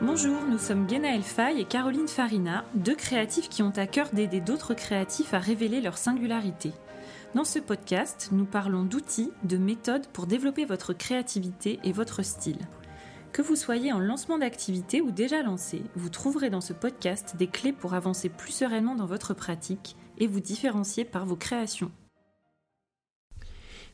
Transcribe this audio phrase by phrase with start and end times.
[0.00, 4.40] Bonjour, nous sommes Genaël Fay et Caroline Farina, deux créatifs qui ont à cœur d'aider
[4.40, 6.72] d'autres créatifs à révéler leur singularité.
[7.34, 12.58] Dans ce podcast, nous parlons d'outils, de méthodes pour développer votre créativité et votre style.
[13.32, 17.46] Que vous soyez en lancement d'activité ou déjà lancé, vous trouverez dans ce podcast des
[17.46, 21.92] clés pour avancer plus sereinement dans votre pratique et vous différencier par vos créations.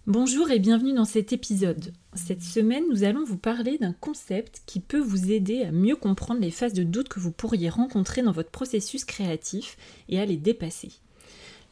[0.06, 1.92] Bonjour et bienvenue dans cet épisode.
[2.14, 6.40] Cette semaine, nous allons vous parler d'un concept qui peut vous aider à mieux comprendre
[6.40, 9.76] les phases de doute que vous pourriez rencontrer dans votre processus créatif
[10.08, 10.92] et à les dépasser.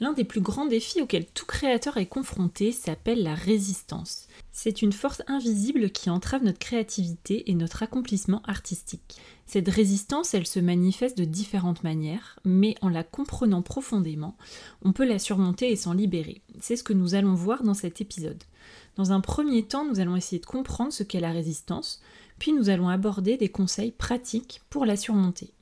[0.01, 4.27] L'un des plus grands défis auxquels tout créateur est confronté s'appelle la résistance.
[4.51, 9.17] C'est une force invisible qui entrave notre créativité et notre accomplissement artistique.
[9.47, 14.37] Cette résistance, elle se manifeste de différentes manières, mais en la comprenant profondément,
[14.83, 16.43] on peut la surmonter et s'en libérer.
[16.61, 18.43] C'est ce que nous allons voir dans cet épisode.
[18.97, 22.01] Dans un premier temps, nous allons essayer de comprendre ce qu'est la résistance,
[22.39, 25.53] puis nous allons aborder des conseils pratiques pour la surmonter.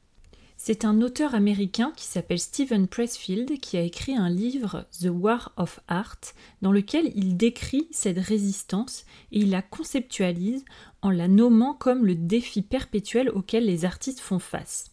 [0.64, 5.52] C'est un auteur américain qui s'appelle Stephen Pressfield qui a écrit un livre The War
[5.56, 6.20] of Art
[6.60, 10.64] dans lequel il décrit cette résistance et il la conceptualise
[11.00, 14.92] en la nommant comme le défi perpétuel auquel les artistes font face.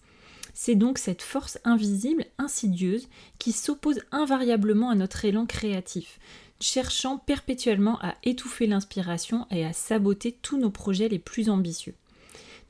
[0.55, 6.17] C'est donc cette force invisible, insidieuse, qui s'oppose invariablement à notre élan créatif,
[6.59, 11.93] cherchant perpétuellement à étouffer l'inspiration et à saboter tous nos projets les plus ambitieux.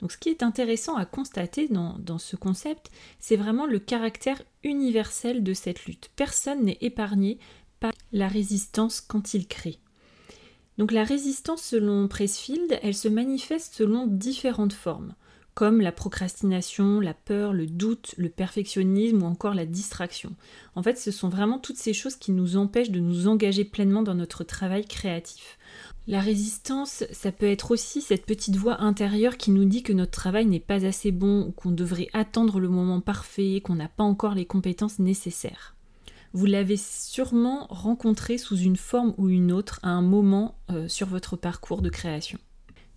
[0.00, 5.42] Donc ce qui est intéressant à constater dans, ce concept, c'est vraiment le caractère universel
[5.42, 6.10] de cette lutte.
[6.16, 7.38] Personne n'est épargné
[7.80, 9.78] par la résistance quand il crée.
[10.78, 15.14] Donc la résistance selon Pressfield, elle se manifeste selon différentes formes,
[15.52, 20.34] comme la procrastination, la peur, le doute, le perfectionnisme ou encore la distraction.
[20.74, 24.02] En fait, ce sont vraiment toutes ces choses qui nous empêchent de nous engager pleinement
[24.02, 25.58] dans notre travail créatif.
[26.10, 30.10] La résistance, ça peut être aussi cette petite voix intérieure qui nous dit que notre
[30.10, 34.34] travail n'est pas assez bon qu'on devrait attendre le moment parfait, qu'on n'a pas encore
[34.34, 35.76] les compétences nécessaires.
[36.32, 41.06] Vous l'avez sûrement rencontré sous une forme ou une autre à un moment euh, sur
[41.06, 42.40] votre parcours de création.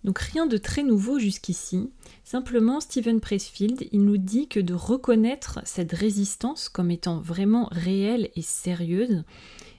[0.02, 1.92] Donc rien de très nouveau jusqu'ici,
[2.24, 8.30] simplement Stephen Pressfield, il nous dit que de reconnaître cette résistance comme étant vraiment réelle
[8.34, 9.22] et sérieuse,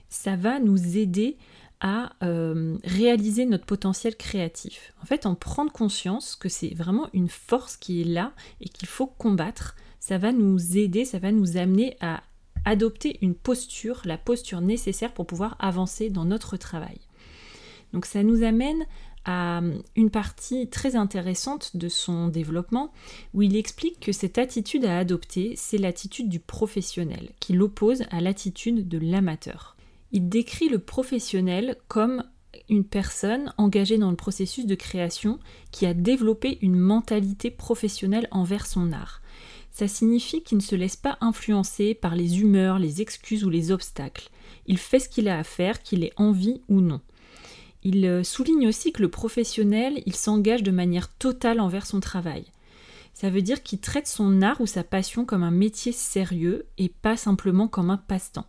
[0.08, 1.36] ça va nous aider
[1.80, 4.94] à euh, réaliser notre potentiel créatif.
[5.02, 8.88] En fait, en prendre conscience que c'est vraiment une force qui est là et qu'il
[8.88, 12.22] faut combattre, ça va nous aider, ça va nous amener à
[12.64, 16.98] adopter une posture, la posture nécessaire pour pouvoir avancer dans notre travail.
[17.92, 18.86] Donc ça nous amène
[19.24, 19.60] à
[19.96, 22.92] une partie très intéressante de son développement
[23.34, 28.20] où il explique que cette attitude à adopter, c'est l'attitude du professionnel qui l'oppose à
[28.20, 29.75] l'attitude de l'amateur.
[30.16, 32.24] Il décrit le professionnel comme
[32.70, 35.38] une personne engagée dans le processus de création
[35.72, 39.20] qui a développé une mentalité professionnelle envers son art.
[39.72, 43.72] Ça signifie qu'il ne se laisse pas influencer par les humeurs, les excuses ou les
[43.72, 44.30] obstacles.
[44.66, 47.02] Il fait ce qu'il a à faire, qu'il ait envie ou non.
[47.82, 52.46] Il euh, souligne aussi que le professionnel, il s'engage de manière totale envers son travail.
[53.12, 56.88] Ça veut dire qu'il traite son art ou sa passion comme un métier sérieux et
[56.88, 58.46] pas simplement comme un passe-temps.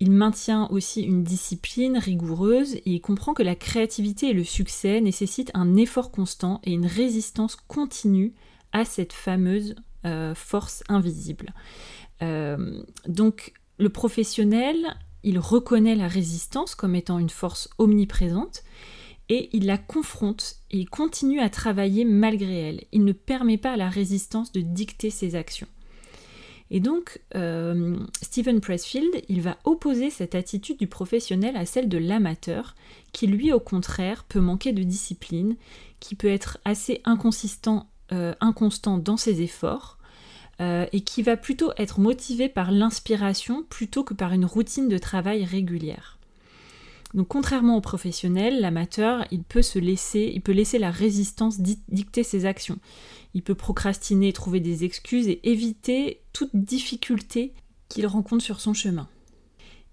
[0.00, 5.00] Il maintient aussi une discipline rigoureuse et il comprend que la créativité et le succès
[5.00, 8.34] nécessitent un effort constant et une résistance continue
[8.72, 9.74] à cette fameuse
[10.06, 11.52] euh, force invisible.
[12.22, 14.76] Euh, donc le professionnel,
[15.24, 18.62] il reconnaît la résistance comme étant une force omniprésente
[19.28, 22.84] et il la confronte et il continue à travailler malgré elle.
[22.92, 25.68] Il ne permet pas à la résistance de dicter ses actions.
[26.70, 31.98] Et donc, euh, Stephen Pressfield, il va opposer cette attitude du professionnel à celle de
[31.98, 32.74] l'amateur,
[33.12, 35.56] qui lui, au contraire, peut manquer de discipline,
[36.00, 39.98] qui peut être assez inconsistant, euh, inconstant dans ses efforts,
[40.60, 44.98] euh, et qui va plutôt être motivé par l'inspiration plutôt que par une routine de
[44.98, 46.17] travail régulière.
[47.14, 52.22] Donc contrairement au professionnel, l'amateur, il peut se laisser, il peut laisser la résistance dicter
[52.22, 52.78] ses actions.
[53.34, 57.54] Il peut procrastiner, trouver des excuses et éviter toute difficulté
[57.88, 59.08] qu'il rencontre sur son chemin.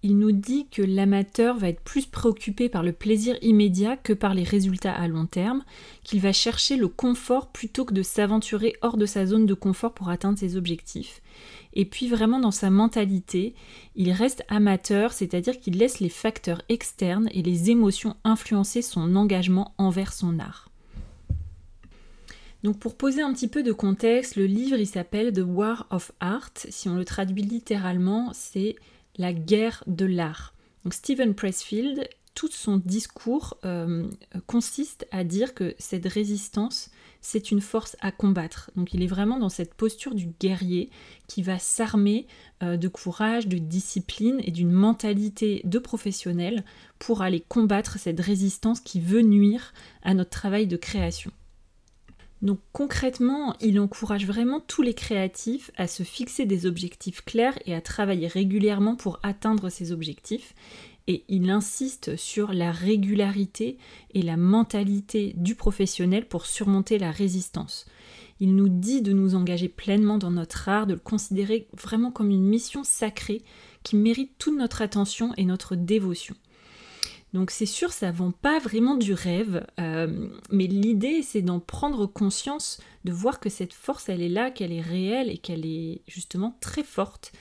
[0.03, 4.35] Il nous dit que l'amateur va être plus préoccupé par le plaisir immédiat que par
[4.35, 5.63] les résultats à long terme,
[6.03, 9.95] qu'il va chercher le confort plutôt que de s'aventurer hors de sa zone de confort
[9.95, 11.23] pour atteindre ses objectifs.
[11.75, 13.53] Et puis vraiment dans sa mentalité,
[13.95, 19.73] il reste amateur, c'est-à-dire qu'il laisse les facteurs externes et les émotions influencer son engagement
[19.77, 20.69] envers son art.
[22.63, 26.11] Donc pour poser un petit peu de contexte, le livre il s'appelle The War of
[26.19, 26.51] Art.
[26.55, 28.75] Si on le traduit littéralement, c'est
[29.17, 30.55] la guerre de l'art.
[30.83, 34.07] Donc Stephen Pressfield, tout son discours euh,
[34.45, 36.91] consiste à dire que cette résistance,
[37.21, 38.69] c'est une force à combattre.
[38.75, 40.89] Donc il est vraiment dans cette posture du guerrier
[41.27, 42.27] qui va s'armer
[42.61, 46.63] euh, de courage, de discipline et d'une mentalité de professionnel
[46.99, 49.73] pour aller combattre cette résistance qui veut nuire
[50.03, 51.31] à notre travail de création.
[52.41, 57.73] Donc concrètement, il encourage vraiment tous les créatifs à se fixer des objectifs clairs et
[57.73, 60.53] à travailler régulièrement pour atteindre ces objectifs.
[61.07, 63.77] Et il insiste sur la régularité
[64.13, 67.85] et la mentalité du professionnel pour surmonter la résistance.
[68.39, 72.31] Il nous dit de nous engager pleinement dans notre art, de le considérer vraiment comme
[72.31, 73.43] une mission sacrée
[73.83, 76.35] qui mérite toute notre attention et notre dévotion.
[77.35, 82.05] Donc c'est sûr, ça vend pas vraiment du rêve, euh, mais l'idée c'est d'en prendre
[82.05, 86.01] conscience, de voir que cette force elle est là, qu'elle est réelle et qu'elle est
[86.07, 87.33] justement très forte.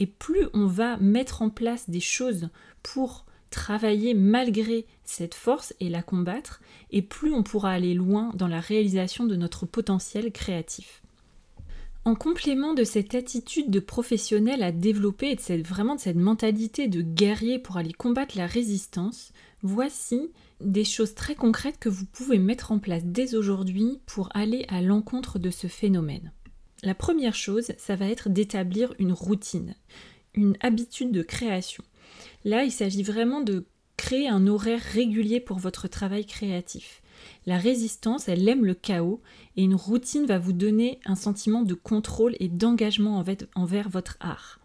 [0.00, 2.48] Et plus on va mettre en place des choses
[2.82, 6.60] pour travailler malgré cette force et la combattre,
[6.90, 11.00] et plus on pourra aller loin dans la réalisation de notre potentiel créatif.
[12.08, 16.88] En complément de cette attitude de professionnel à développer et de vraiment de cette mentalité
[16.88, 20.30] de guerrier pour aller combattre la résistance, voici
[20.62, 24.80] des choses très concrètes que vous pouvez mettre en place dès aujourd'hui pour aller à
[24.80, 26.32] l'encontre de ce phénomène.
[26.82, 29.74] La première chose, ça va être d'établir une routine,
[30.32, 31.84] une habitude de création.
[32.42, 33.66] Là, il s'agit vraiment de
[33.98, 37.02] créer un horaire régulier pour votre travail créatif.
[37.46, 39.20] La résistance, elle aime le chaos
[39.56, 43.24] et une routine va vous donner un sentiment de contrôle et d'engagement
[43.54, 44.60] envers votre art.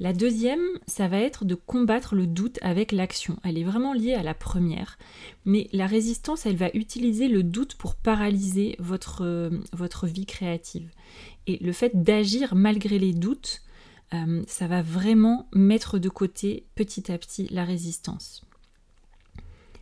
[0.00, 3.38] La deuxième, ça va être de combattre le doute avec l'action.
[3.44, 4.98] Elle est vraiment liée à la première.
[5.44, 10.90] Mais la résistance, elle va utiliser le doute pour paralyser votre, votre vie créative.
[11.46, 13.62] Et le fait d'agir malgré les doutes,
[14.14, 18.44] euh, ça va vraiment mettre de côté petit à petit la résistance.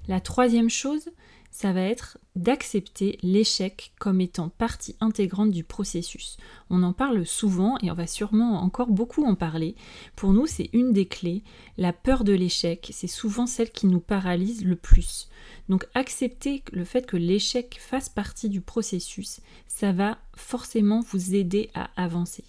[0.08, 1.08] La troisième chose,
[1.52, 6.38] ça va être d'accepter l'échec comme étant partie intégrante du processus.
[6.70, 9.76] On en parle souvent et on va sûrement encore beaucoup en parler.
[10.16, 11.44] Pour nous, c'est une des clés.
[11.76, 15.28] La peur de l'échec, c'est souvent celle qui nous paralyse le plus.
[15.68, 21.68] Donc accepter le fait que l'échec fasse partie du processus, ça va forcément vous aider
[21.74, 22.44] à avancer.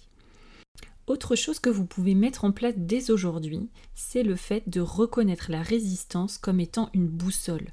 [1.06, 5.50] Autre chose que vous pouvez mettre en place dès aujourd'hui, c'est le fait de reconnaître
[5.50, 7.68] la résistance comme étant une boussole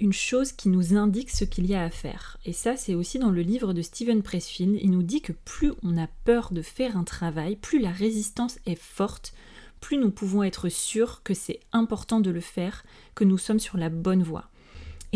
[0.00, 2.38] une chose qui nous indique ce qu'il y a à faire.
[2.44, 4.78] Et ça, c'est aussi dans le livre de Steven Pressfield.
[4.82, 8.58] Il nous dit que plus on a peur de faire un travail, plus la résistance
[8.66, 9.32] est forte,
[9.80, 12.84] plus nous pouvons être sûrs que c'est important de le faire,
[13.14, 14.48] que nous sommes sur la bonne voie.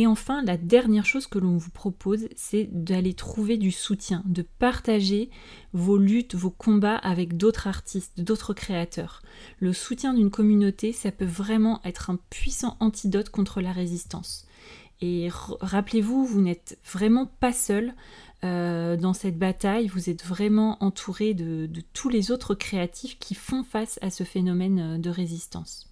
[0.01, 4.41] Et enfin, la dernière chose que l'on vous propose, c'est d'aller trouver du soutien, de
[4.41, 5.29] partager
[5.75, 9.21] vos luttes, vos combats avec d'autres artistes, d'autres créateurs.
[9.59, 14.47] Le soutien d'une communauté, ça peut vraiment être un puissant antidote contre la résistance.
[15.03, 15.29] Et
[15.61, 17.93] rappelez-vous, vous n'êtes vraiment pas seul
[18.43, 23.65] euh, dans cette bataille, vous êtes vraiment entouré de, tous les autres créatifs qui font
[23.65, 25.90] face à ce phénomène euh, de résistance.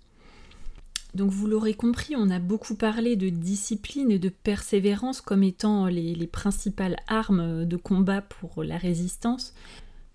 [1.19, 5.87] Donc vous l'aurez compris, on a beaucoup parlé de discipline et de persévérance comme étant
[5.87, 9.53] les principales armes de combat pour la résistance.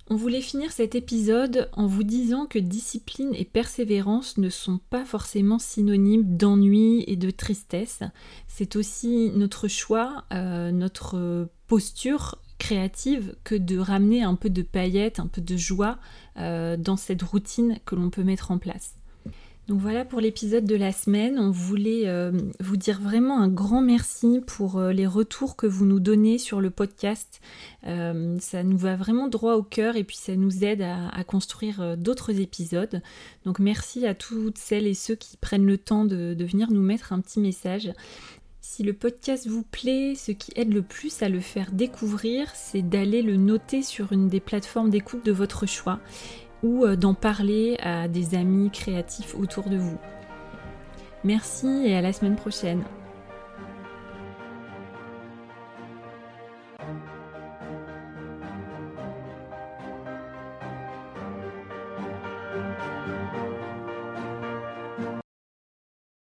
[0.10, 5.04] On voulait finir cet épisode en vous disant que discipline et persévérance ne sont pas
[5.04, 8.00] forcément synonymes d'ennui et de tristesse.
[8.48, 15.20] C'est aussi notre choix, euh, notre posture créative que de ramener un peu de paillettes,
[15.20, 16.00] un peu de joie
[16.38, 18.96] euh, dans cette routine que l'on peut mettre en place.
[19.70, 21.40] Donc voilà pour l'épisode de la semaine.
[21.40, 25.86] On voulait euh, vous dire vraiment un grand merci pour euh, les retours que vous
[25.86, 27.40] nous donnez sur le podcast.
[27.88, 31.98] Euh, ça nous va vraiment droit au cœur et puis ça nous aide à, construire
[31.98, 33.02] d'autres épisodes.
[33.46, 36.82] Donc merci à toutes celles et ceux qui prennent le temps de, de venir nous
[36.82, 37.94] mettre un petit message.
[38.60, 42.82] Si le podcast vous plaît, ce qui aide le plus à le faire découvrir, c'est
[42.82, 46.00] d'aller le noter sur une des plateformes d'écoute de votre choix
[46.64, 49.98] ou euh, d'en parler à des amis créatifs autour de vous.
[51.24, 52.84] Merci et à la semaine prochaine.